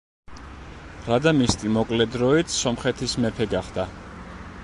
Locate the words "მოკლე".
1.75-2.07